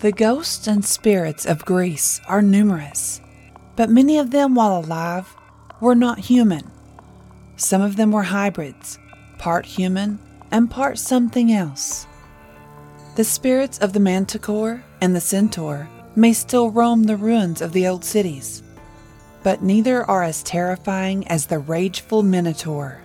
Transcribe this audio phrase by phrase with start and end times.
[0.00, 3.22] The ghosts and spirits of Greece are numerous,
[3.76, 5.34] but many of them, while alive,
[5.80, 6.70] were not human.
[7.56, 8.98] Some of them were hybrids,
[9.38, 10.18] part human
[10.50, 12.06] and part something else.
[13.14, 17.88] The spirits of the manticore and the centaur may still roam the ruins of the
[17.88, 18.62] old cities,
[19.42, 23.00] but neither are as terrifying as the rageful minotaur.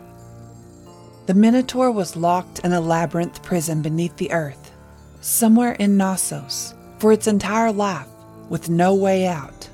[1.28, 4.74] The minotaur was locked in a labyrinth prison beneath the earth,
[5.22, 8.06] somewhere in Knossos for its entire life
[8.50, 9.68] with no way out,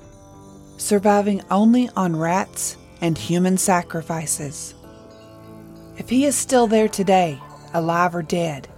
[0.78, 4.74] surviving only on rats and human sacrifices.
[5.98, 7.38] If he is still there today,
[7.74, 8.70] alive or dead,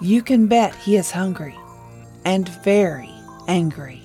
[0.00, 1.54] you can bet he is hungry
[2.24, 3.10] and very
[3.48, 4.02] angry.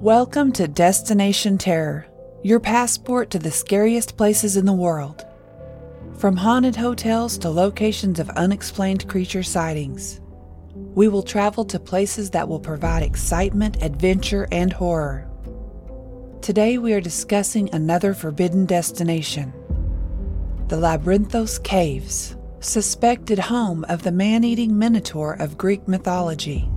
[0.00, 2.06] Welcome to Destination Terror,
[2.44, 5.24] your passport to the scariest places in the world.
[6.18, 10.20] From haunted hotels to locations of unexplained creature sightings,
[10.74, 15.30] we will travel to places that will provide excitement, adventure, and horror.
[16.42, 19.52] Today we are discussing another forbidden destination
[20.66, 26.68] the Labyrinthos Caves, suspected home of the man eating minotaur of Greek mythology.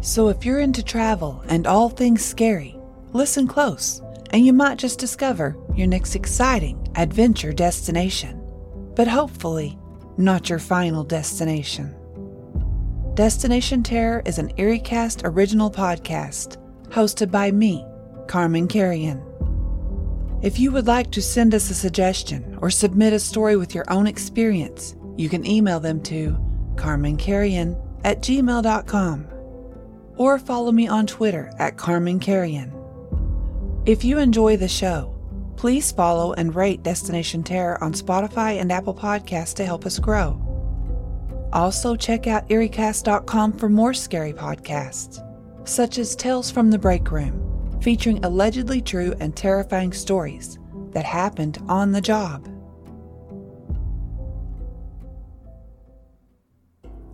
[0.00, 2.78] So if you're into travel and all things scary,
[3.12, 8.35] listen close and you might just discover your next exciting adventure destination,
[8.96, 9.78] but hopefully
[10.16, 11.94] not your final destination.
[13.14, 16.56] Destination Terror is an EerieCast original podcast
[16.88, 17.84] hosted by me,
[18.26, 19.22] Carman Carrion.
[20.42, 23.90] If you would like to send us a suggestion or submit a story with your
[23.90, 26.36] own experience, you can email them to
[26.74, 29.26] carmancarrion at gmail.com
[30.16, 32.72] or follow me on Twitter at Carman Carrion.
[33.86, 35.15] If you enjoy the show,
[35.56, 40.40] please follow and rate Destination Terror on Spotify and Apple Podcasts to help us grow.
[41.52, 45.22] Also, check out EerieCast.com for more scary podcasts,
[45.66, 50.58] such as Tales from the Break Room, featuring allegedly true and terrifying stories
[50.92, 52.48] that happened on the job.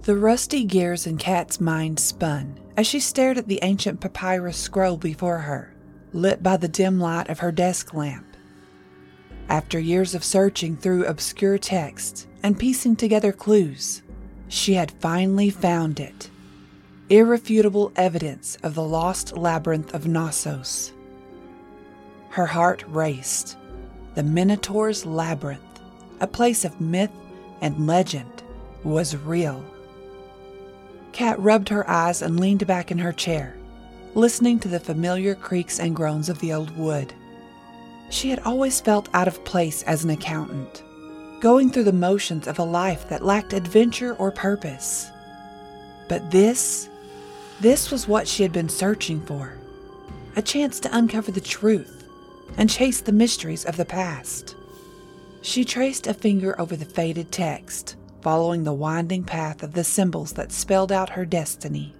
[0.02, 4.96] The rusty gears in Kat's mind spun as she stared at the ancient papyrus scroll
[4.96, 5.72] before her
[6.12, 8.31] lit by the dim light of her desk lamp.
[9.52, 14.00] After years of searching through obscure texts and piecing together clues,
[14.48, 16.30] she had finally found it
[17.10, 20.94] irrefutable evidence of the lost labyrinth of Knossos.
[22.30, 23.58] Her heart raced.
[24.14, 25.80] The Minotaur's Labyrinth,
[26.20, 27.12] a place of myth
[27.60, 28.42] and legend,
[28.84, 29.62] was real.
[31.12, 33.54] Kat rubbed her eyes and leaned back in her chair,
[34.14, 37.12] listening to the familiar creaks and groans of the old wood.
[38.12, 40.82] She had always felt out of place as an accountant,
[41.40, 45.10] going through the motions of a life that lacked adventure or purpose.
[46.10, 46.90] But this,
[47.60, 49.56] this was what she had been searching for
[50.36, 52.06] a chance to uncover the truth
[52.58, 54.56] and chase the mysteries of the past.
[55.40, 60.34] She traced a finger over the faded text, following the winding path of the symbols
[60.34, 61.94] that spelled out her destiny.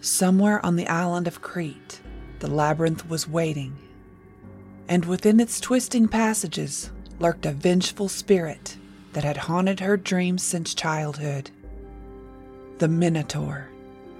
[0.00, 2.00] Somewhere on the island of Crete,
[2.38, 3.76] the labyrinth was waiting,
[4.88, 8.76] and within its twisting passages lurked a vengeful spirit
[9.12, 11.50] that had haunted her dreams since childhood.
[12.78, 13.68] The Minotaur,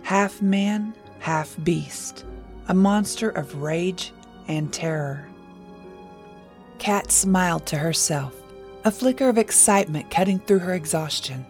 [0.03, 2.25] half man, half beast,
[2.69, 4.13] a monster of rage
[4.49, 5.27] and terror.
[6.79, 8.35] Kat smiled to herself,
[8.85, 11.45] a flicker of excitement cutting through her exhaustion.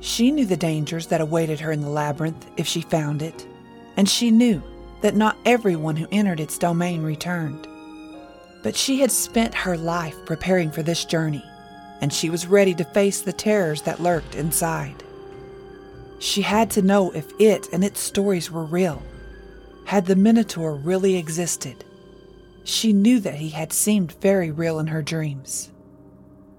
[0.00, 3.46] She knew the dangers that awaited her in the labyrinth if she found it
[3.96, 4.62] and she knew
[5.00, 7.68] that not everyone who entered its domain returned.
[8.64, 11.44] But she had spent her life preparing for this journey,
[12.00, 15.04] and she was ready to face the terrors that lurked inside.
[16.18, 19.00] She had to know if it and its stories were real.
[19.84, 21.84] Had the Minotaur really existed?
[22.64, 25.70] She knew that he had seemed very real in her dreams.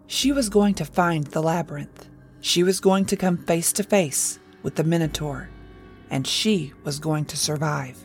[0.08, 2.08] She was going to find the labyrinth.
[2.40, 5.50] She was going to come face to face with the Minotaur
[6.10, 8.05] and she was going to survive.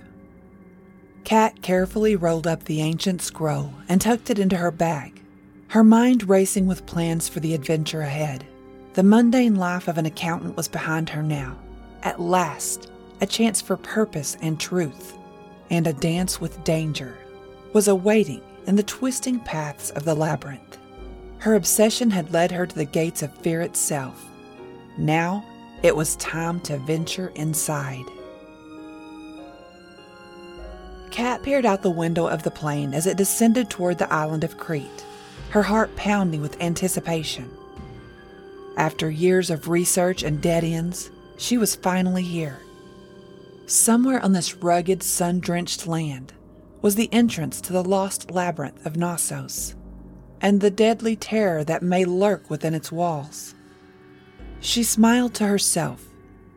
[1.24, 5.22] Kat carefully rolled up the ancient scroll and tucked it into her bag,
[5.68, 8.46] her mind racing with plans for the adventure ahead.
[8.94, 11.56] The mundane life of an accountant was behind her now.
[12.02, 12.90] At last,
[13.20, 15.16] a chance for purpose and truth,
[15.70, 17.16] and a dance with danger,
[17.72, 20.78] was awaiting in the twisting paths of the labyrinth.
[21.38, 24.26] Her obsession had led her to the gates of fear itself.
[24.98, 25.44] Now
[25.82, 28.04] it was time to venture inside.
[31.10, 34.58] Kat peered out the window of the plane as it descended toward the island of
[34.58, 35.04] Crete,
[35.50, 37.50] her heart pounding with anticipation.
[38.76, 42.60] After years of research and dead ends, she was finally here.
[43.66, 46.32] Somewhere on this rugged, sun drenched land
[46.82, 49.74] was the entrance to the lost labyrinth of Knossos
[50.40, 53.54] and the deadly terror that may lurk within its walls.
[54.60, 56.06] She smiled to herself,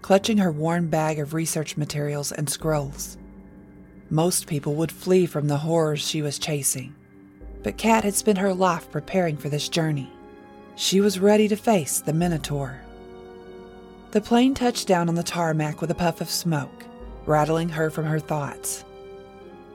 [0.02, 3.18] clutching her worn bag of research materials and scrolls.
[4.13, 6.94] Most people would flee from the horrors she was chasing,
[7.63, 10.07] but Kat had spent her life preparing for this journey.
[10.75, 12.80] She was ready to face the Minotaur.
[14.12, 16.86] The plane touched down on the tarmac with a puff of smoke,
[17.25, 18.86] rattling her from her thoughts.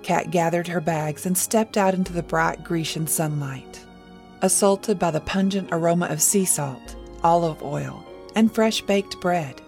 [0.04, 3.84] Kat gathered her bags and stepped out into the bright Grecian sunlight,
[4.42, 6.94] assaulted by the pungent aroma of sea salt,
[7.24, 8.06] olive oil,
[8.36, 9.60] and fresh baked bread.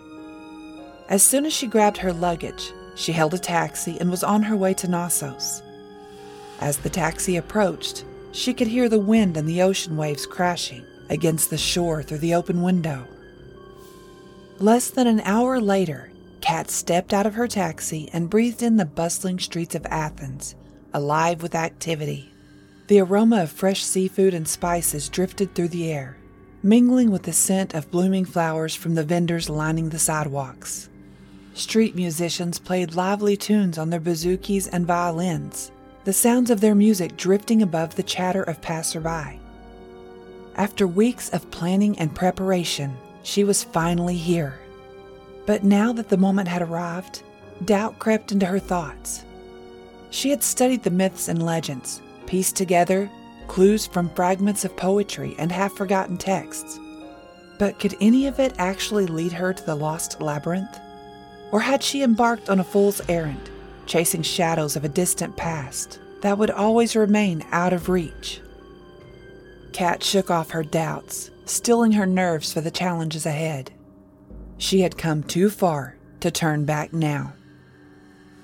[1.08, 4.56] As soon as she grabbed her luggage, she hailed a taxi and was on her
[4.56, 5.62] way to Knossos.
[6.60, 11.50] As the taxi approached, she could hear the wind and the ocean waves crashing against
[11.50, 13.06] the shore through the open window.
[14.58, 16.10] Less than an hour later,
[16.42, 20.54] Kat stepped out of her taxi and breathed in the bustling streets of Athens,
[20.92, 22.30] alive with activity.
[22.88, 26.18] The aroma of fresh seafood and spices drifted through the air,
[26.62, 30.89] mingling with the scent of blooming flowers from the vendors lining the sidewalks.
[31.60, 35.70] Street musicians played lively tunes on their bouzoukis and violins,
[36.04, 39.38] the sounds of their music drifting above the chatter of passerby.
[40.56, 44.58] After weeks of planning and preparation, she was finally here.
[45.44, 47.22] But now that the moment had arrived,
[47.66, 49.26] doubt crept into her thoughts.
[50.08, 53.10] She had studied the myths and legends, pieced together
[53.48, 56.80] clues from fragments of poetry and half forgotten texts.
[57.58, 60.80] But could any of it actually lead her to the lost labyrinth?
[61.52, 63.50] Or had she embarked on a fool's errand,
[63.86, 68.40] chasing shadows of a distant past that would always remain out of reach?
[69.72, 73.72] Kat shook off her doubts, stilling her nerves for the challenges ahead.
[74.58, 77.32] She had come too far to turn back now.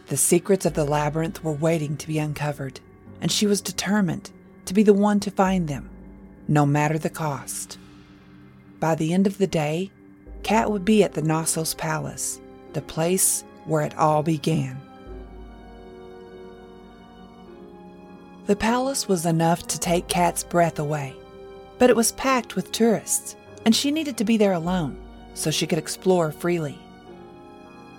[0.09, 2.81] The secrets of the labyrinth were waiting to be uncovered,
[3.21, 4.31] and she was determined
[4.65, 5.91] to be the one to find them,
[6.49, 7.79] no matter the cost.
[8.79, 9.91] By the end of the day,
[10.43, 12.41] Kat would be at the Knossos Palace,
[12.77, 14.79] the place where it all began.
[18.47, 21.17] The palace was enough to take Kat's breath away,
[21.79, 23.35] but it was packed with tourists,
[23.65, 24.99] and she needed to be there alone
[25.33, 26.79] so she could explore freely.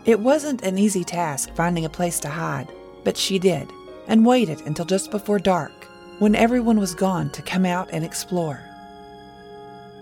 [0.05, 2.71] It wasn't an easy task finding a place to hide,
[3.03, 3.67] but she did,
[4.07, 5.85] and waited until just before dark,
[6.19, 8.61] when everyone was gone, to come out and explore.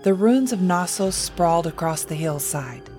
[0.02, 2.90] The ruins of Knossos sprawled across the hillside,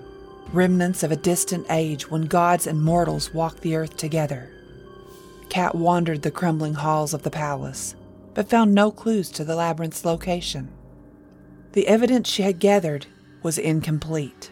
[0.54, 4.50] remnants of a distant age when gods and mortals walked the earth together.
[5.50, 7.96] Kat wandered the crumbling halls of the palace,
[8.34, 10.70] but found no clues to the labyrinth's location.
[11.72, 13.08] The evidence she had gathered
[13.44, 14.52] was incomplete,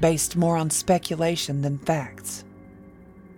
[0.00, 2.44] based more on speculation than facts.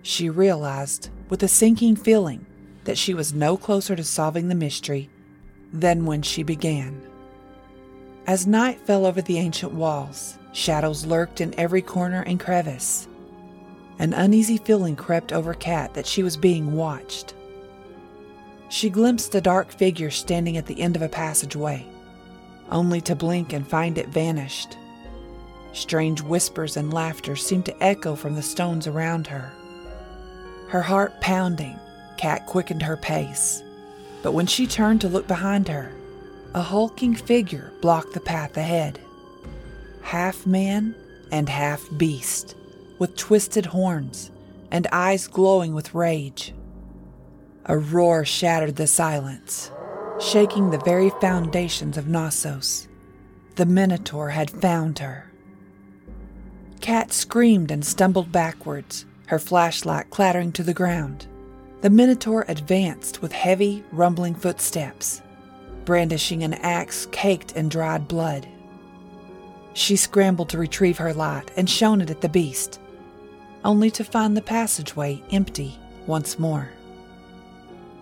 [0.01, 2.45] She realized, with a sinking feeling,
[2.85, 5.09] that she was no closer to solving the mystery
[5.71, 7.01] than when she began.
[8.25, 13.07] As night fell over the ancient walls, shadows lurked in every corner and crevice.
[13.99, 17.33] An uneasy feeling crept over Kat that she was being watched.
[18.69, 21.85] She glimpsed a dark figure standing at the end of a passageway,
[22.71, 24.77] only to blink and find it vanished.
[25.73, 29.51] Strange whispers and laughter seemed to echo from the stones around her.
[30.69, 31.79] Her heart pounding,
[32.17, 33.63] Kat quickened her pace.
[34.21, 35.91] But when she turned to look behind her,
[36.53, 38.99] a hulking figure blocked the path ahead.
[40.01, 40.95] Half man
[41.31, 42.55] and half beast
[42.97, 44.31] with twisted horns
[44.71, 46.53] and eyes glowing with rage.
[47.65, 49.71] A roar shattered the silence,
[50.19, 52.87] shaking the very foundations of Knossos.
[53.55, 55.31] The Minotaur had found her.
[56.81, 61.27] Kat screamed and stumbled backwards, her flashlight clattering to the ground.
[61.81, 65.21] The Minotaur advanced with heavy, rumbling footsteps,
[65.85, 68.47] brandishing an axe caked in dried blood.
[69.73, 72.79] She scrambled to retrieve her light and shone it at the beast,
[73.63, 76.69] only to find the passageway empty once more.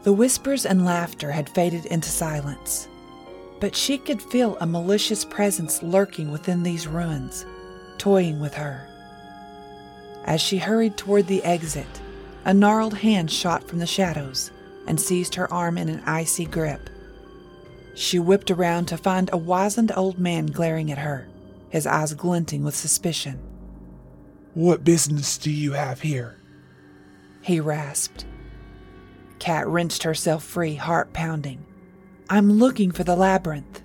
[0.03, 2.87] The whispers and laughter had faded into silence,
[3.59, 7.45] but she could feel a malicious presence lurking within these ruins,
[7.97, 8.87] toying with her.
[10.23, 12.01] As she hurried toward the exit,
[12.45, 14.51] a gnarled hand shot from the shadows
[14.87, 16.89] and seized her arm in an icy grip.
[17.95, 21.27] She whipped around to find a wizened old man glaring at her,
[21.69, 23.39] his eyes glinting with suspicion.
[24.53, 26.39] What business do you have here?
[27.41, 28.25] He rasped.
[29.39, 31.65] Kat wrenched herself free, heart pounding.
[32.29, 33.81] I'm looking for the labyrinth.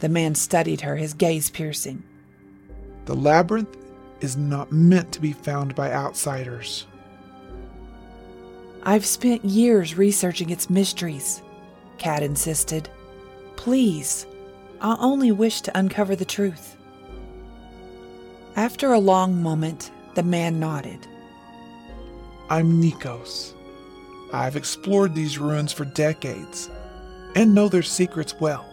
[0.00, 2.02] The man studied her, his gaze piercing.
[3.04, 3.76] The labyrinth
[4.20, 6.86] is not meant to be found by outsiders.
[8.84, 11.42] I've spent years researching its mysteries,
[11.98, 12.88] Kat insisted.
[13.54, 14.26] Please,
[14.82, 16.76] I only wish to uncover the truth.
[18.56, 21.06] After a long moment, the man nodded.
[22.50, 23.54] I'm Nikos.
[24.32, 26.68] I've explored these ruins for decades
[27.36, 28.68] and know their secrets well.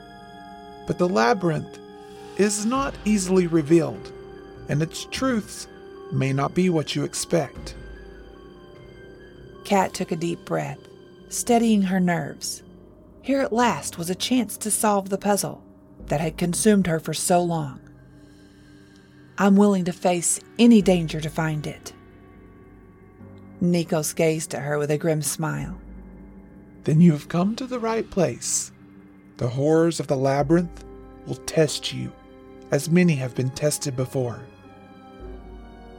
[0.88, 1.78] But the labyrinth
[2.38, 4.12] is not easily revealed,
[4.68, 5.68] and its truths
[6.12, 7.76] may not be what you expect.
[9.64, 10.80] Kat took a deep breath,
[11.30, 12.64] steadying her nerves.
[13.22, 15.64] Here at last was a chance to solve the puzzle
[16.10, 17.80] that had consumed her for so long.
[19.38, 21.94] I'm willing to face any danger to find it.
[23.62, 25.80] Nikos gazed at her with a grim smile.
[26.84, 28.72] Then you have come to the right place.
[29.38, 30.84] The horrors of the labyrinth
[31.26, 32.12] will test you,
[32.72, 34.42] as many have been tested before.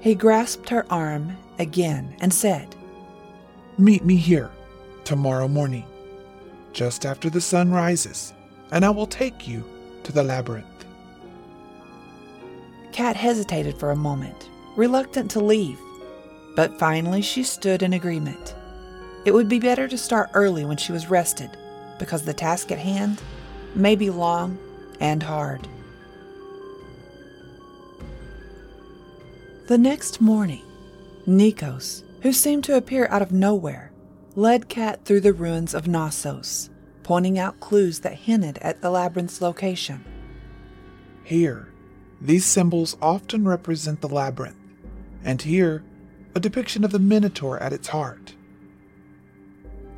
[0.00, 2.74] He grasped her arm again and said,
[3.78, 4.50] Meet me here
[5.04, 5.84] tomorrow morning,
[6.72, 8.32] just after the sun rises,
[8.72, 9.64] and I will take you
[10.10, 10.66] the labyrinth.
[12.92, 15.78] Kat hesitated for a moment, reluctant to leave,
[16.56, 18.54] but finally she stood in agreement.
[19.24, 21.50] It would be better to start early when she was rested,
[21.98, 23.22] because the task at hand
[23.74, 24.58] may be long
[25.00, 25.68] and hard.
[29.68, 30.64] The next morning,
[31.28, 33.92] Nikos, who seemed to appear out of nowhere,
[34.34, 36.70] led Kat through the ruins of Knossos,
[37.10, 40.04] pointing out clues that hinted at the labyrinth's location.
[41.24, 41.66] Here,
[42.20, 44.54] these symbols often represent the labyrinth,
[45.24, 45.82] and here,
[46.36, 48.36] a depiction of the Minotaur at its heart.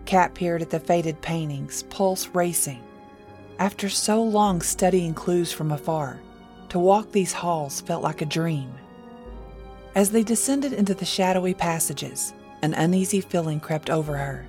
[0.07, 2.83] Kat peered at the faded paintings, pulse racing.
[3.59, 6.19] After so long studying clues from afar,
[6.71, 8.73] to walk these halls felt like a dream.
[9.95, 14.47] As they descended into the shadowy passages, an uneasy feeling crept over her.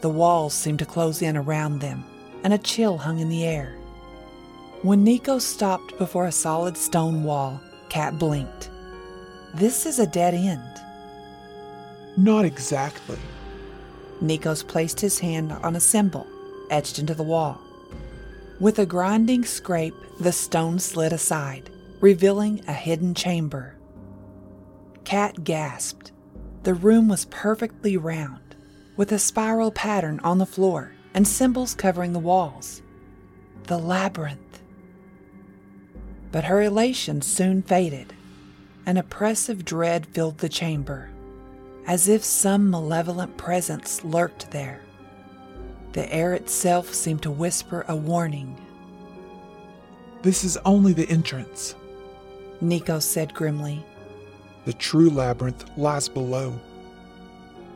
[0.00, 2.04] The walls seemed to close in around them,
[2.44, 3.76] and a chill hung in the air.
[4.82, 8.70] When Nico stopped before a solid stone wall, Kat blinked.
[9.54, 10.62] This is a dead end.
[12.16, 13.18] Not exactly.
[14.22, 16.26] Nikos placed his hand on a symbol
[16.70, 17.60] etched into the wall.
[18.60, 23.76] With a grinding scrape, the stone slid aside, revealing a hidden chamber.
[25.04, 26.12] Kat gasped.
[26.64, 28.47] The room was perfectly round,
[28.98, 32.82] with a spiral pattern on the floor and symbols covering the walls.
[33.62, 34.60] The labyrinth.
[36.32, 38.12] But her elation soon faded.
[38.84, 41.10] An oppressive dread filled the chamber,
[41.86, 44.80] as if some malevolent presence lurked there.
[45.92, 48.60] The air itself seemed to whisper a warning.
[50.22, 51.76] This is only the entrance.
[52.60, 53.84] Nico said grimly.
[54.64, 56.58] The true labyrinth lies below.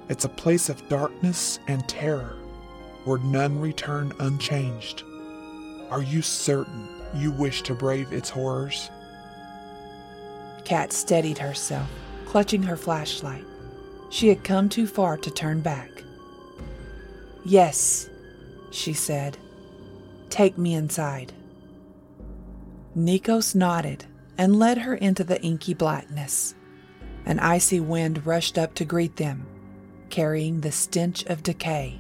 [0.09, 2.37] It's a place of darkness and terror,
[3.05, 5.05] where none return unchanged.
[5.91, 8.91] Are you certain you wish to brave its horrors?
[10.65, 11.89] Kat steadied herself,
[12.27, 13.45] clutching her flashlight.
[14.11, 15.91] She had come too far to turn back.
[17.45, 18.09] Yes,
[18.71, 19.37] she said.
[20.31, 21.33] Take me inside.
[22.97, 24.07] Nikos nodded
[24.39, 26.55] and led her into the inky blackness.
[27.25, 29.47] An icy wind rushed up to greet them,
[30.13, 31.99] carrying the stench of decay.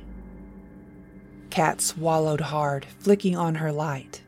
[1.49, 4.23] Kat swallowed hard, flicking on her light.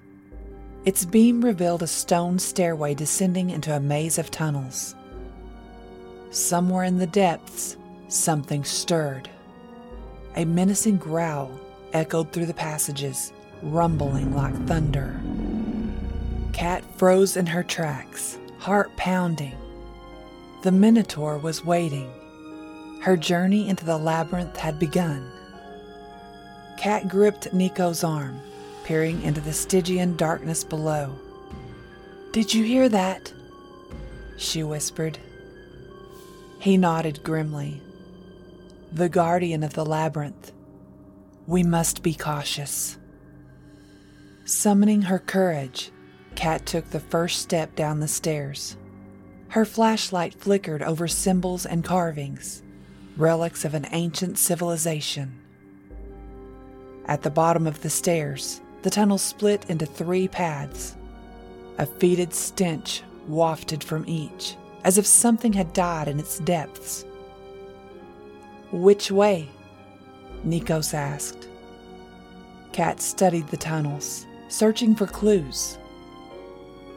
[0.87, 4.95] Its beam revealed a stone stairway descending into a maze of tunnels.
[6.31, 7.77] Somewhere in the depths,
[8.09, 9.29] something stirred.
[10.37, 11.51] A menacing growl
[11.93, 15.21] echoed through the passages, rumbling like thunder.
[16.55, 19.59] Kat froze in her tracks, heart pounding.
[20.63, 22.11] The Minotaur was waiting.
[23.05, 25.31] Her journey into the labyrinth had begun.
[26.79, 28.41] Kat gripped Nico's arm,
[28.83, 31.15] peering into the Stygian darkness below.
[32.33, 33.31] Did you hear that?
[34.39, 35.19] She whispered.
[36.59, 37.83] He nodded grimly.
[38.91, 40.53] The guardian of the labyrinth.
[41.47, 42.97] We must be cautious.
[44.47, 45.91] Summoning her courage,
[46.37, 48.79] Kat took the first step down the stairs.
[49.49, 52.63] Her flashlight flickered over symbols and carvings,
[53.17, 55.33] relics of an ancient civilization.
[57.07, 60.97] At the bottom of the stairs, the tunnel split into three paths.
[61.79, 67.05] A fetid stench wafted from each, as if something had died in its depths.
[68.73, 69.49] Which way?
[70.47, 71.49] Nikos asked.
[72.73, 75.79] Kat studied the tunnels, searching for clues,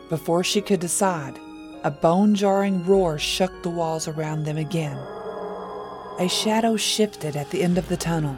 [0.09, 1.37] Before she could decide,
[1.83, 4.97] a bone jarring roar shook the walls around them again.
[6.19, 8.37] A shadow shifted at the end of the tunnel.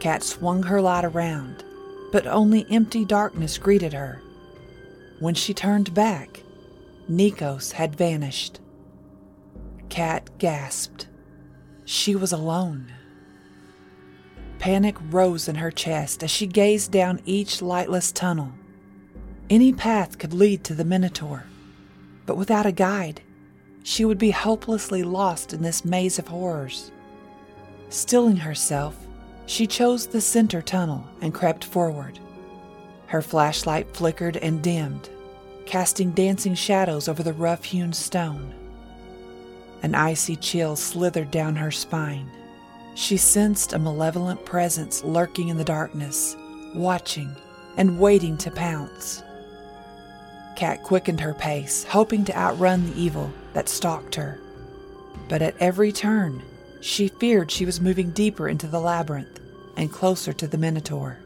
[0.00, 1.64] Kat swung her light around,
[2.12, 4.20] but only empty darkness greeted her.
[5.18, 6.42] When she turned back,
[7.10, 8.60] Nikos had vanished.
[9.88, 11.08] Kat gasped.
[11.86, 12.92] She was alone.
[14.58, 18.52] Panic rose in her chest as she gazed down each lightless tunnel.
[19.48, 21.44] Any path could lead to the Minotaur,
[22.26, 23.22] but without a guide,
[23.82, 26.92] she would be hopelessly lost in this maze of horrors.
[27.88, 28.96] Stilling herself,
[29.46, 32.18] she chose the center tunnel and crept forward.
[33.06, 35.08] Her flashlight flickered and dimmed,
[35.66, 38.54] casting dancing shadows over the rough hewn stone.
[39.82, 42.30] An icy chill slithered down her spine.
[42.94, 46.36] She sensed a malevolent presence lurking in the darkness,
[46.74, 47.34] watching
[47.76, 49.22] and waiting to pounce.
[50.56, 54.38] Kat quickened her pace, hoping to outrun the evil that stalked her.
[55.28, 56.42] But at every turn,
[56.80, 59.40] she feared she was moving deeper into the labyrinth
[59.76, 61.18] and closer to the Minotaur.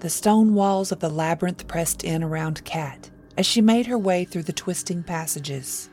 [0.00, 4.24] The stone walls of the labyrinth pressed in around Kat as she made her way
[4.24, 5.88] through the twisting passages.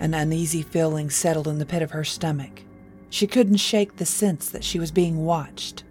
[0.00, 2.62] An uneasy feeling settled in the pit of her stomach.
[3.10, 5.84] She couldn't shake the sense that she was being watched.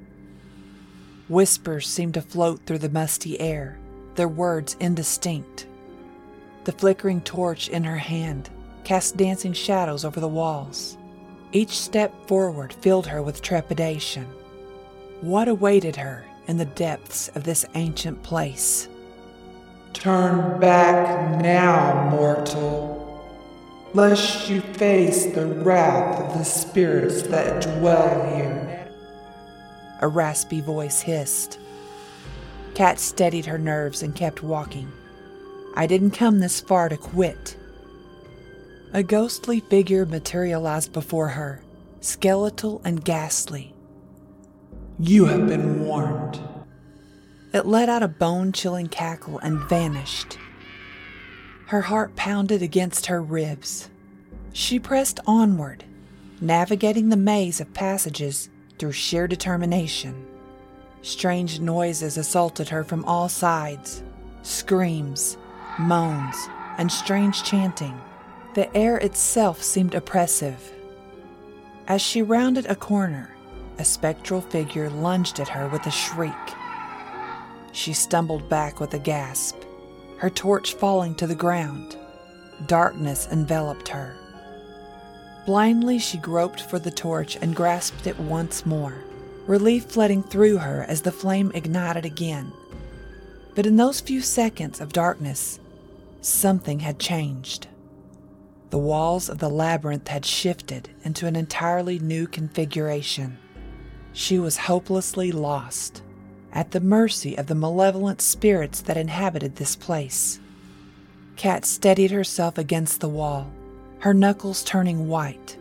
[1.30, 3.80] Whispers seemed to float through the musty air,
[4.16, 5.68] their words indistinct.
[6.64, 8.50] The flickering torch in her hand
[8.84, 10.98] cast dancing shadows over the walls.
[11.52, 14.26] Each step forward filled her with trepidation.
[15.22, 18.88] What awaited her in the depths of this ancient place?
[19.94, 23.04] Turn back now, mortal
[23.94, 28.90] lest you face the wrath of the spirits that dwell here.
[30.02, 31.60] A raspy voice hissed.
[32.76, 34.92] Kat steadied her nerves and kept walking.
[35.76, 37.58] I didn't come this far to quit.
[38.94, 41.62] A ghostly figure materialized before her,
[42.02, 43.74] skeletal and ghastly.
[45.00, 46.40] You have been warned.
[47.54, 50.38] It let out a bone chilling cackle and vanished.
[51.68, 53.90] Her heart pounded against her ribs.
[54.52, 55.84] She pressed onward,
[56.42, 60.28] navigating the maze of passages through sheer determination.
[61.04, 64.02] Strange noises assaulted her from all sides
[64.42, 65.38] screams,
[65.80, 66.36] moans,
[66.78, 68.00] and strange chanting.
[68.56, 70.72] The air itself seemed oppressive.
[71.88, 73.36] As she rounded a corner,
[73.78, 76.34] a spectral figure lunged at her with a shriek.
[77.72, 79.58] She stumbled back with a gasp
[80.24, 81.98] her torch falling to the ground.
[82.68, 84.16] Darkness enveloped her.
[85.46, 89.04] Blindly, she groped for the torch and grasped it once more,
[89.48, 92.52] relief flooding through her as the flame ignited again.
[93.56, 95.60] But in those few seconds of darkness,
[96.22, 97.68] something had changed.
[98.70, 103.38] The walls of the labyrinth had shifted into an entirely new configuration.
[104.14, 106.02] She was hopelessly lost
[106.52, 110.40] at the mercy of the malevolent spirits that inhabited this place.
[111.36, 113.52] Kat steadied herself against the wall,
[114.00, 115.58] her knuckles turning white.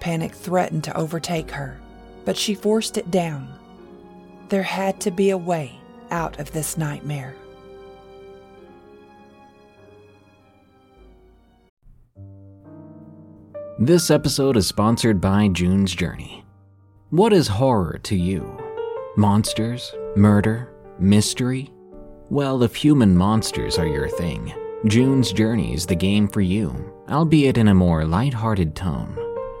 [0.00, 1.78] Panic threatened to overtake her,
[2.26, 3.48] but she forced it down.
[4.50, 5.72] There had to be a way
[6.10, 7.34] out of this nightmare.
[13.78, 16.44] This episode is sponsored by June's Journey.
[17.10, 18.58] What is horror to you?
[19.16, 19.94] Monsters?
[20.16, 20.72] Murder?
[20.98, 21.70] Mystery?
[22.30, 24.52] Well, if human monsters are your thing,
[24.86, 29.25] June's Journey is the game for you, albeit in a more light-hearted tone.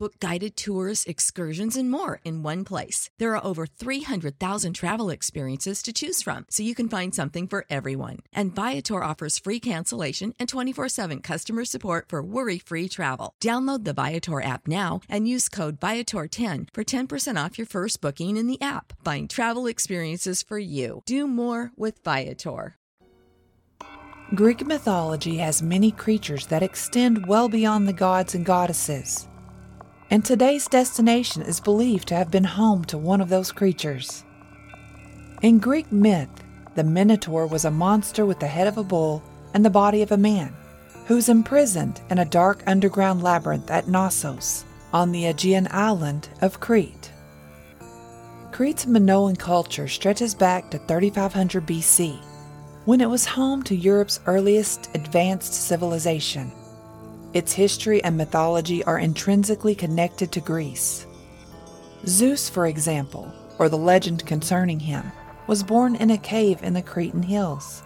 [0.00, 3.10] Book guided tours, excursions, and more in one place.
[3.20, 7.64] There are over 300,000 travel experiences to choose from, so you can find something for
[7.70, 8.18] everyone.
[8.32, 13.34] And Viator offers free cancellation and 24 7 customer support for worry free travel.
[13.40, 18.36] Download the Viator app now and use code Viator10 for 10% off your first booking
[18.36, 18.94] in the app.
[19.04, 21.02] Find travel experiences for you.
[21.06, 22.78] Do more with Viator.
[24.34, 29.28] Greek mythology has many creatures that extend well beyond the gods and goddesses
[30.14, 34.22] and today's destination is believed to have been home to one of those creatures.
[35.42, 36.28] In Greek myth,
[36.76, 39.24] the Minotaur was a monster with the head of a bull
[39.54, 40.54] and the body of a man,
[41.06, 47.10] who's imprisoned in a dark underground labyrinth at Knossos on the Aegean island of Crete.
[48.52, 52.22] Crete's Minoan culture stretches back to 3500 BC,
[52.84, 56.52] when it was home to Europe's earliest advanced civilization.
[57.34, 61.04] Its history and mythology are intrinsically connected to Greece.
[62.06, 65.10] Zeus, for example, or the legend concerning him,
[65.48, 67.82] was born in a cave in the Cretan hills.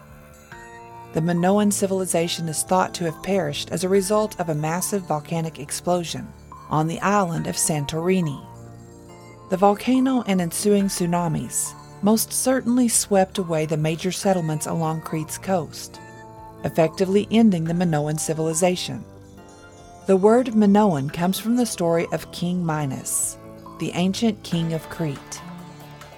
[1.14, 5.58] The Minoan civilization is thought to have perished as a result of a massive volcanic
[5.58, 6.28] explosion
[6.68, 8.44] on the island of Santorini.
[9.48, 15.98] The volcano and ensuing tsunamis most certainly swept away the major settlements along Crete's coast,
[16.64, 19.02] effectively ending the Minoan civilization.
[20.09, 23.37] The word Minoan comes from the story of King Minos,
[23.79, 25.42] the ancient king of Crete.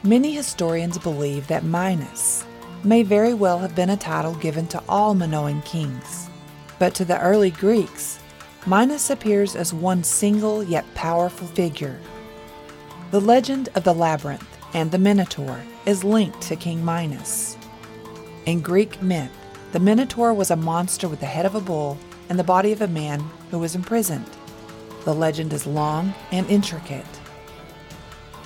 [0.05, 2.45] Many historians believe that Minos
[2.85, 6.31] may very well have been a title given to all Minoan kings,
[6.79, 8.21] but to the early Greeks,
[8.65, 11.99] Minos appears as one single yet powerful figure.
[13.11, 17.57] The legend of the labyrinth and the Minotaur is linked to King Minos.
[18.47, 19.33] In Greek myth,
[19.73, 21.99] the Minotaur was a monster with the head of a bull
[22.31, 24.31] and the body of a man who was imprisoned.
[25.05, 27.05] The legend is long and intricate.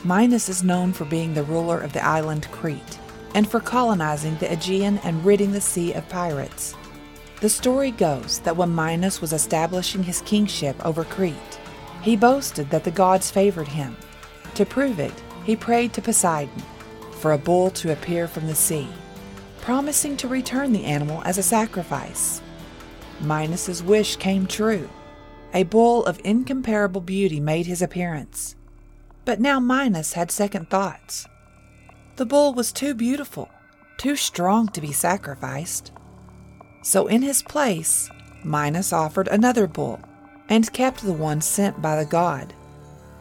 [0.02, 2.98] Minos is known for being the ruler of the island Crete
[3.34, 6.74] and for colonizing the Aegean and ridding the sea of pirates.
[7.40, 11.60] The story goes that when Minos was establishing his kingship over Crete,
[12.00, 13.96] he boasted that the gods favored him.
[14.54, 16.62] To prove it, he prayed to Poseidon
[17.12, 18.88] for a bull to appear from the sea,
[19.60, 22.40] promising to return the animal as a sacrifice.
[23.20, 24.88] Minos's wish came true.
[25.52, 28.56] A bull of incomparable beauty made his appearance.
[29.24, 31.26] But now Minos had second thoughts.
[32.16, 33.48] The bull was too beautiful,
[33.96, 35.92] too strong to be sacrificed.
[36.82, 38.10] So, in his place,
[38.44, 40.00] Minos offered another bull
[40.48, 42.52] and kept the one sent by the god.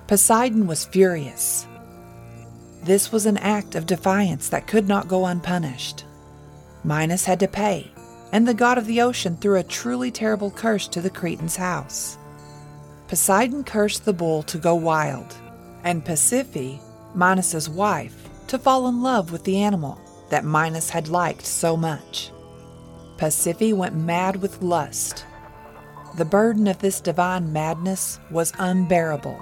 [0.07, 1.65] Poseidon was furious.
[2.83, 6.03] This was an act of defiance that could not go unpunished.
[6.83, 7.92] Minos had to pay,
[8.33, 12.17] and the god of the ocean threw a truly terrible curse to the Cretan's house.
[13.07, 15.35] Poseidon cursed the bull to go wild,
[15.83, 16.81] and Pasiphae,
[17.13, 22.31] Minos's wife, to fall in love with the animal that Minos had liked so much.
[23.17, 25.25] Pasiphae went mad with lust.
[26.17, 29.39] The burden of this divine madness was unbearable.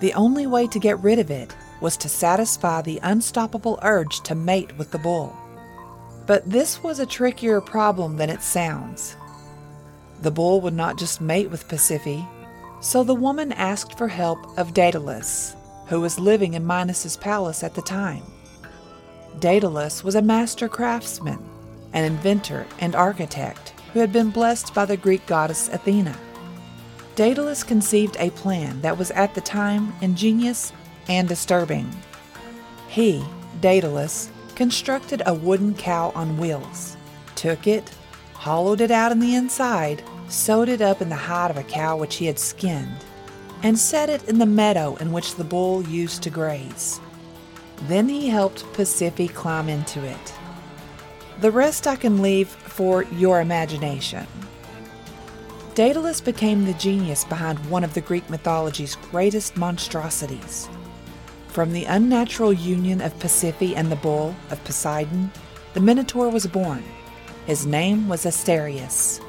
[0.00, 4.34] The only way to get rid of it was to satisfy the unstoppable urge to
[4.34, 5.36] mate with the bull.
[6.26, 9.16] But this was a trickier problem than it sounds.
[10.22, 12.26] The bull would not just mate with Pasiphae,
[12.80, 15.54] so the woman asked for help of Daedalus,
[15.86, 18.22] who was living in Minos's palace at the time.
[19.38, 21.38] Daedalus was a master craftsman,
[21.92, 26.16] an inventor and architect who had been blessed by the Greek goddess Athena.
[27.14, 30.72] Daedalus conceived a plan that was at the time ingenious
[31.08, 31.88] and disturbing.
[32.88, 33.24] He,
[33.60, 36.96] Daedalus, constructed a wooden cow on wheels,
[37.36, 37.88] took it,
[38.32, 41.96] hollowed it out on the inside, sewed it up in the hide of a cow
[41.96, 43.04] which he had skinned,
[43.62, 46.98] and set it in the meadow in which the bull used to graze.
[47.82, 50.34] Then he helped Pasiphae climb into it.
[51.42, 54.26] The rest I can leave for your imagination.
[55.74, 60.70] Daedalus became the genius behind one of the Greek mythology's greatest monstrosities
[61.56, 65.32] from the unnatural union of Pasiphae and the bull of Poseidon,
[65.72, 66.84] the Minotaur was born.
[67.46, 69.22] His name was Asterius.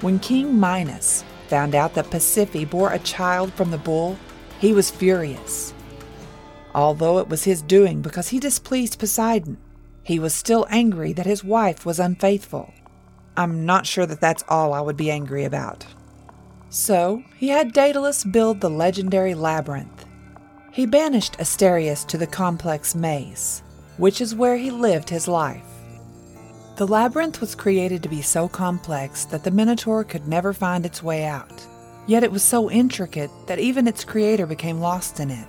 [0.00, 4.16] When King Minos found out that Pasiphae bore a child from the bull,
[4.60, 5.74] he was furious.
[6.72, 9.58] Although it was his doing because he displeased Poseidon,
[10.04, 12.72] he was still angry that his wife was unfaithful.
[13.36, 15.84] I'm not sure that that's all I would be angry about.
[16.70, 20.06] So, he had Daedalus build the legendary labyrinth.
[20.76, 23.62] He banished Asterius to the complex maze,
[23.96, 25.64] which is where he lived his life.
[26.76, 31.02] The labyrinth was created to be so complex that the Minotaur could never find its
[31.02, 31.66] way out.
[32.06, 35.48] Yet it was so intricate that even its creator became lost in it.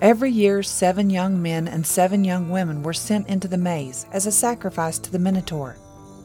[0.00, 4.26] Every year, seven young men and seven young women were sent into the maze as
[4.26, 5.72] a sacrifice to the Minotaur,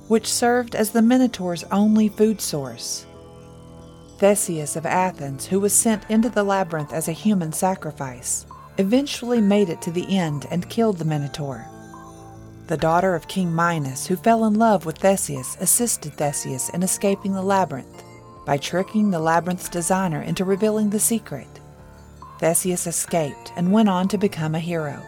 [0.09, 3.07] which served as the Minotaur's only food source.
[4.17, 8.45] Theseus of Athens, who was sent into the labyrinth as a human sacrifice,
[8.77, 11.65] eventually made it to the end and killed the Minotaur.
[12.67, 17.33] The daughter of King Minos, who fell in love with Theseus, assisted Theseus in escaping
[17.33, 18.03] the labyrinth
[18.45, 21.47] by tricking the labyrinth's designer into revealing the secret.
[22.39, 25.01] Theseus escaped and went on to become a hero.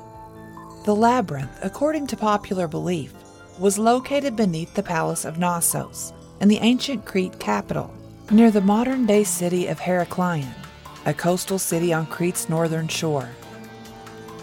[0.86, 3.13] The labyrinth, according to popular belief,
[3.58, 7.93] was located beneath the palace of Knossos in the ancient Crete capital,
[8.30, 10.54] near the modern day city of Heraklion,
[11.06, 13.30] a coastal city on Crete's northern shore.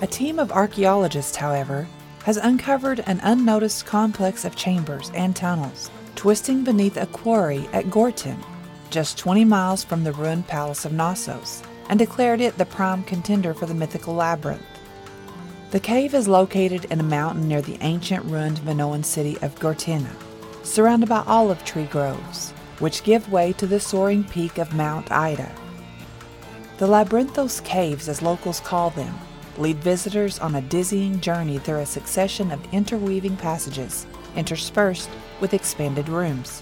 [0.01, 1.87] A team of archaeologists, however,
[2.25, 8.43] has uncovered an unnoticed complex of chambers and tunnels twisting beneath a quarry at Gortyn,
[8.89, 13.53] just 20 miles from the ruined palace of Knossos and declared it the prime contender
[13.53, 14.63] for the mythical labyrinth.
[15.73, 20.09] The cave is located in a mountain near the ancient ruined Minoan city of Gortyna,
[20.63, 25.51] surrounded by olive tree groves, which give way to the soaring peak of Mount Ida.
[26.77, 29.15] The Labyrinthos Caves, as locals call them,
[29.57, 35.09] lead visitors on a dizzying journey through a succession of interweaving passages interspersed
[35.41, 36.61] with expanded rooms,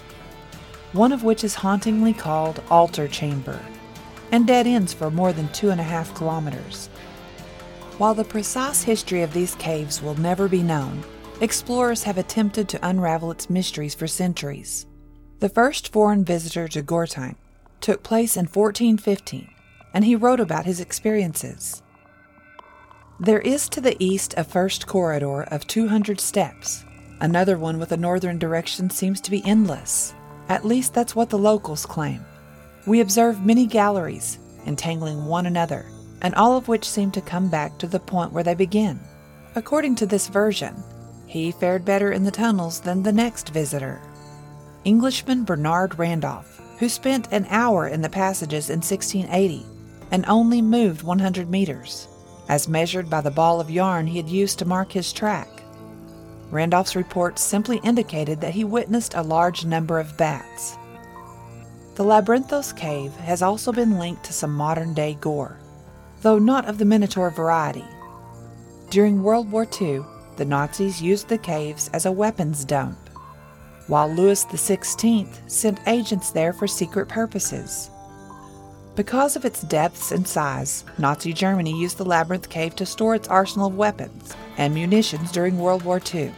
[0.93, 3.59] one of which is hauntingly called Altar Chamber
[4.31, 6.87] and dead ends for more than two and a half kilometers.
[7.97, 11.03] While the precise history of these caves will never be known,
[11.41, 14.85] explorers have attempted to unravel its mysteries for centuries.
[15.43, 17.35] The first foreign visitor to Gortyn
[17.81, 19.49] took place in 1415,
[19.93, 21.83] and he wrote about his experiences.
[23.19, 26.85] There is to the east a first corridor of 200 steps.
[27.19, 30.13] Another one with a northern direction seems to be endless.
[30.47, 32.23] At least that's what the locals claim.
[32.87, 35.85] We observe many galleries entangling one another,
[36.21, 38.97] and all of which seem to come back to the point where they begin.
[39.55, 40.81] According to this version,
[41.27, 43.99] he fared better in the tunnels than the next visitor.
[44.85, 49.65] Englishman Bernard Randolph, who spent an hour in the passages in 1680
[50.11, 52.07] and only moved 100 meters,
[52.49, 55.47] as measured by the ball of yarn he had used to mark his track.
[56.51, 60.77] Randolph's report simply indicated that he witnessed a large number of bats.
[61.95, 65.59] The Labyrinthos cave has also been linked to some modern day gore,
[66.21, 67.85] though not of the Minotaur variety.
[68.89, 70.01] During World War II,
[70.35, 72.97] the Nazis used the caves as a weapons dump,
[73.87, 77.89] while Louis XVI sent agents there for secret purposes.
[78.95, 83.27] Because of its depths and size, Nazi Germany used the Labyrinth Cave to store its
[83.27, 86.31] arsenal of weapons and munitions during World War II.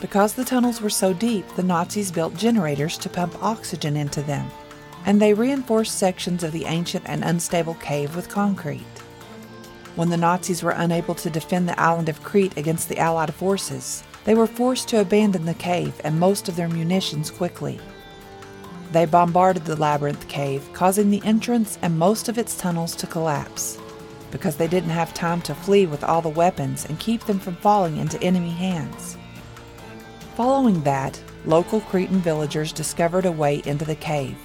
[0.00, 4.50] Because the tunnels were so deep, the Nazis built generators to pump oxygen into them
[5.06, 8.80] and they reinforced sections of the ancient and unstable cave with concrete.
[9.96, 14.02] When the Nazis were unable to defend the island of Crete against the Allied forces,
[14.24, 17.78] they were forced to abandon the cave and most of their munitions quickly.
[18.92, 23.78] They bombarded the labyrinth cave, causing the entrance and most of its tunnels to collapse,
[24.30, 27.56] because they didn't have time to flee with all the weapons and keep them from
[27.56, 29.16] falling into enemy hands.
[30.36, 34.36] Following that, local Cretan villagers discovered a way into the cave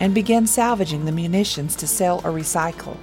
[0.00, 2.96] and began salvaging the munitions to sell or recycle.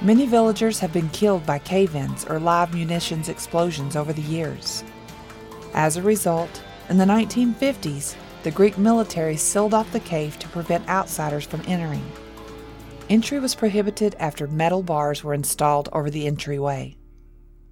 [0.00, 4.82] Many villagers have been killed by cave ins or live munitions explosions over the years.
[5.74, 10.88] As a result, in the 1950s, the Greek military sealed off the cave to prevent
[10.88, 12.10] outsiders from entering.
[13.08, 16.96] Entry was prohibited after metal bars were installed over the entryway.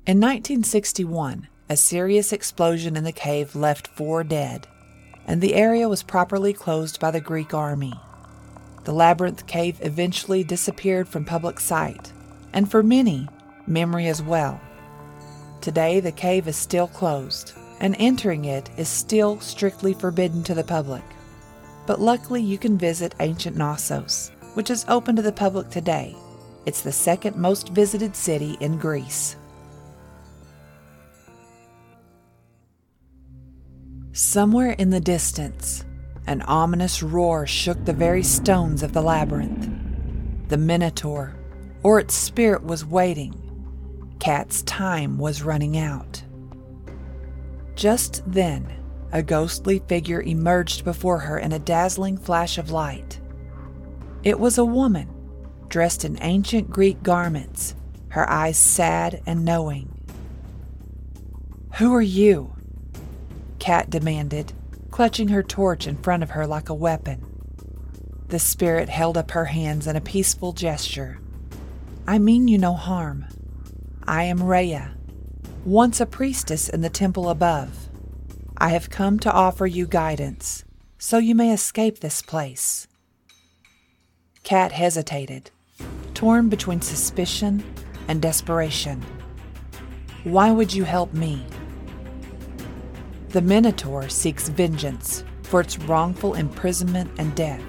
[0.07, 4.67] In 1961, a serious explosion in the cave left four dead,
[5.27, 7.93] and the area was properly closed by the Greek army.
[8.85, 12.13] The labyrinth cave eventually disappeared from public sight,
[12.53, 13.29] and for many,
[13.67, 14.61] memory as well.
[15.61, 20.65] Today, the cave is still closed, and entering it is still strictly forbidden to the
[20.65, 21.03] public.
[21.87, 26.15] But luckily, you can visit ancient Knossos, which is open to the public today.
[26.67, 29.37] It's the second most visited city in Greece.
[34.13, 35.85] Somewhere in the distance,
[36.27, 39.71] an ominous roar shook the very stones of the labyrinth.
[40.49, 41.37] The Minotaur,
[41.83, 43.35] or its spirit, was waiting.
[44.19, 46.23] Kat's time was running out.
[47.79, 48.67] Just then,
[49.13, 53.21] a ghostly figure emerged before her in a dazzling flash of light.
[54.25, 55.09] It was a woman,
[55.69, 57.77] dressed in ancient Greek garments,
[58.09, 59.95] her eyes sad and knowing.
[61.77, 62.53] Who are you?
[63.61, 64.53] Kat demanded,
[64.91, 67.25] clutching her torch in front of her like a weapon.
[68.27, 71.21] The spirit held up her hands in a peaceful gesture.
[72.09, 73.27] I mean you no harm.
[74.03, 74.98] I am Rhea,
[75.65, 77.89] once a priestess in the temple above.
[78.57, 80.65] I have come to offer you guidance,
[80.99, 82.87] so you may escape this place.
[84.43, 85.51] Kat hesitated,
[86.15, 87.63] torn between suspicion
[88.09, 89.05] and desperation.
[90.25, 91.45] Why would you help me?
[93.29, 97.63] The Minotaur seeks vengeance for its wrongful imprisonment and death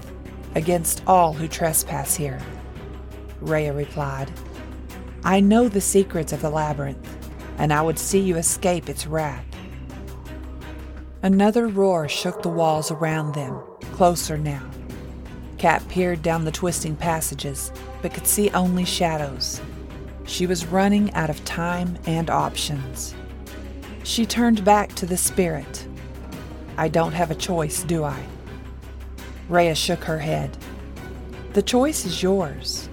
[0.56, 2.40] against all who trespass here.
[3.42, 4.32] Rhea replied,
[5.24, 7.19] I know the secrets of the labyrinth,
[7.60, 9.46] and I would see you escape its wrath.
[11.22, 14.68] Another roar shook the walls around them, closer now.
[15.58, 19.62] Kat peered down the twisting passages, but could see only shadows.
[20.26, 23.14] She was running out of time and options.
[24.04, 25.86] She turned back to the spirit.
[26.78, 28.24] I don't have a choice, do I?
[29.50, 30.58] Rhea shook her head.
[31.52, 32.88] The choice is yours.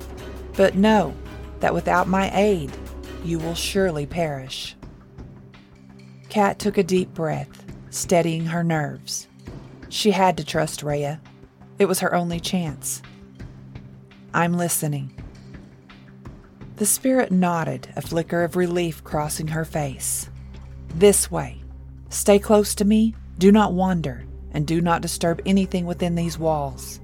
[0.56, 1.14] But know
[1.60, 2.72] that without my aid,
[3.24, 4.76] you will surely perish.
[6.28, 9.28] Kat took a deep breath, steadying her nerves.
[9.88, 11.20] She had to trust Rhea.
[11.78, 13.02] It was her only chance.
[14.34, 15.12] I'm listening.
[16.76, 20.28] The spirit nodded, a flicker of relief crossing her face.
[20.94, 21.62] This way.
[22.10, 27.00] Stay close to me, do not wander, and do not disturb anything within these walls.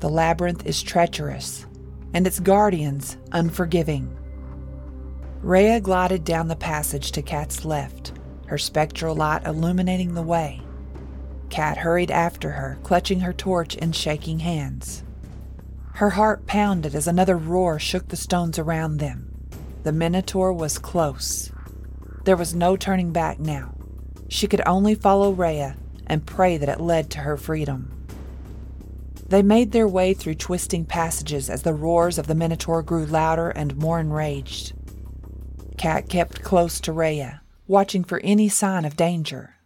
[0.00, 1.66] The labyrinth is treacherous,
[2.14, 4.16] and its guardians unforgiving.
[5.42, 8.12] Rhea glided down the passage to Kat's left,
[8.46, 10.62] her spectral light illuminating the way.
[11.50, 15.02] Kat hurried after her, clutching her torch and shaking hands.
[15.94, 19.34] Her heart pounded as another roar shook the stones around them.
[19.82, 21.50] The Minotaur was close.
[22.24, 23.74] There was no turning back now.
[24.28, 25.76] She could only follow Rhea
[26.06, 28.06] and pray that it led to her freedom.
[29.28, 33.50] They made their way through twisting passages as the roars of the Minotaur grew louder
[33.50, 34.74] and more enraged.
[35.76, 39.56] Kat kept close to Rhea, watching for any sign of danger.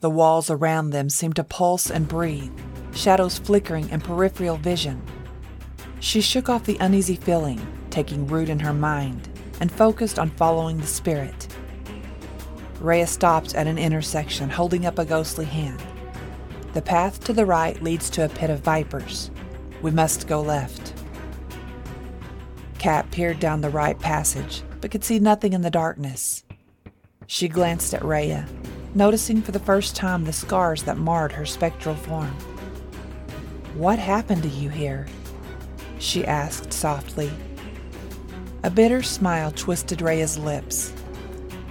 [0.00, 2.52] The walls around them seemed to pulse and breathe,
[2.94, 5.02] shadows flickering in peripheral vision.
[6.00, 9.28] She shook off the uneasy feeling, taking root in her mind,
[9.60, 11.48] and focused on following the spirit.
[12.80, 15.82] Rhea stopped at an intersection, holding up a ghostly hand.
[16.72, 19.30] The path to the right leads to a pit of vipers.
[19.82, 20.94] We must go left.
[22.78, 26.44] Kat peered down the right passage, but could see nothing in the darkness.
[27.26, 28.46] She glanced at Rhea,
[28.94, 32.34] noticing for the first time the scars that marred her spectral form.
[33.74, 35.06] What happened to you here?
[35.98, 37.30] she asked softly.
[38.62, 40.92] A bitter smile twisted Rhea's lips.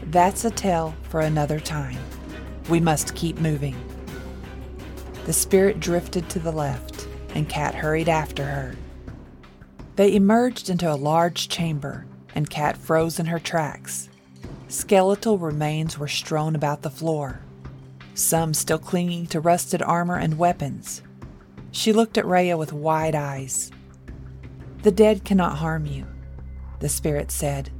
[0.06, 1.98] That's a tale for another time.
[2.70, 3.76] We must keep moving.
[5.26, 8.76] The spirit drifted to the left, and Kat hurried after her.
[9.96, 12.06] They emerged into a large chamber
[12.40, 14.08] and Kat froze in her tracks.
[14.70, 17.42] Skeletal remains were strewn about the floor,
[18.14, 21.02] some still clinging to rusted armor and weapons.
[21.72, 23.72] She looked at Rhea with wide eyes.
[24.84, 26.08] The dead cannot harm you,
[26.80, 27.72] the spirit said,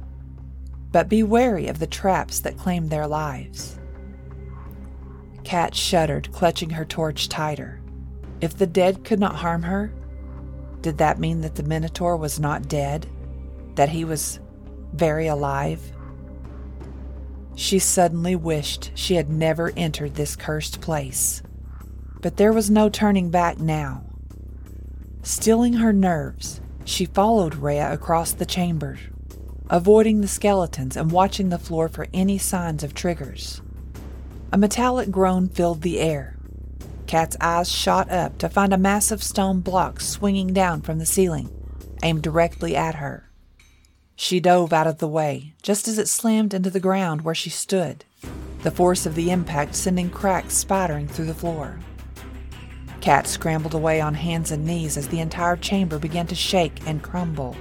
[0.92, 3.78] but be wary of the traps that claim their lives.
[5.42, 7.80] Kat shuddered, clutching her torch tighter.
[8.42, 9.90] If the dead could not harm her,
[10.82, 13.06] did that mean that the Minotaur was not dead?
[13.80, 14.40] that he was
[14.92, 15.92] very alive.
[17.54, 21.42] She suddenly wished she had never entered this cursed place.
[22.20, 24.04] But there was no turning back now.
[25.22, 28.98] Stilling her nerves, she followed Rhea across the chamber,
[29.68, 33.62] avoiding the skeletons and watching the floor for any signs of triggers.
[34.52, 36.36] A metallic groan filled the air.
[37.06, 41.50] Kat's eyes shot up to find a massive stone block swinging down from the ceiling,
[42.02, 43.29] aimed directly at her.
[44.22, 47.48] She dove out of the way just as it slammed into the ground where she
[47.48, 48.04] stood,
[48.62, 51.80] the force of the impact sending cracks spattering through the floor.
[53.00, 57.02] Kat scrambled away on hands and knees as the entire chamber began to shake and
[57.02, 57.56] crumble.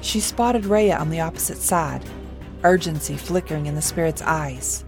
[0.00, 2.02] She spotted Rhea on the opposite side,
[2.64, 4.86] urgency flickering in the spirit's eyes.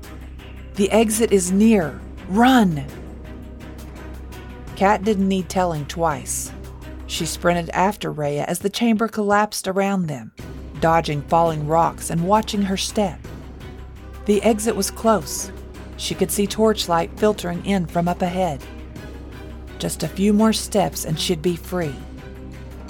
[0.77, 2.01] The exit is near.
[2.31, 2.87] Run!
[4.77, 6.51] Kat didn't need telling twice.
[7.07, 10.33] She sprinted after Rhea as the chamber collapsed around them,
[10.85, 13.19] dodging falling rocks and watching her step.
[14.27, 15.51] The exit was close.
[15.97, 18.63] She could see torchlight filtering in from up ahead.
[19.79, 21.95] Just a few more steps and she'd be free.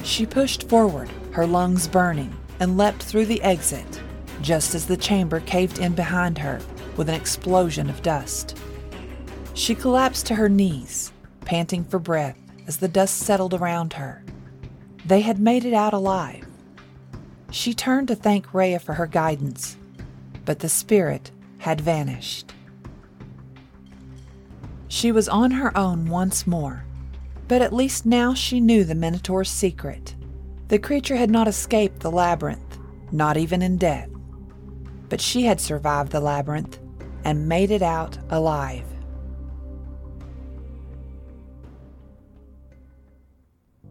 [0.02, 4.02] She pushed forward, her lungs burning, and leapt through the exit,
[4.42, 6.60] just as the chamber caved in behind her
[6.96, 8.58] with an explosion of dust.
[9.54, 11.12] She collapsed to her knees,
[11.44, 14.24] panting for breath, as the dust settled around her.
[15.06, 16.44] They had made it out alive.
[17.54, 19.76] She turned to thank Rhea for her guidance,
[20.44, 22.52] but the spirit had vanished.
[24.88, 26.84] She was on her own once more,
[27.46, 30.16] but at least now she knew the Minotaur's secret.
[30.66, 32.76] The creature had not escaped the labyrinth,
[33.12, 34.10] not even in death.
[35.08, 36.80] But she had survived the labyrinth
[37.22, 38.84] and made it out alive.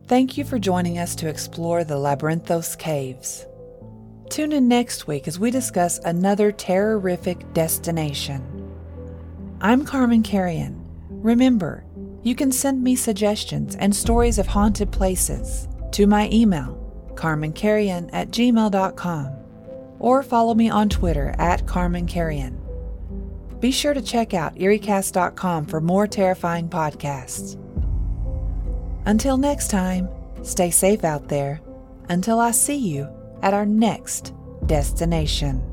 [0.07, 3.45] Thank you for joining us to explore the Labyrinthos Caves.
[4.33, 8.41] Tune in next week as we discuss another terrorific destination.
[9.61, 10.83] I'm Carman Carrion.
[11.07, 11.85] Remember,
[12.23, 18.31] you can send me suggestions and stories of haunted places to my email, carmancarrion at
[18.31, 19.35] gmail.com,
[19.99, 22.57] or follow me on Twitter at carmancarrion.
[23.59, 27.55] Be sure to check out eeriecast.com for more terrifying podcasts.
[29.05, 30.09] Until next time,
[30.41, 31.61] stay safe out there.
[32.09, 33.07] Until I see you
[33.43, 34.33] at our next
[34.65, 35.72] destination.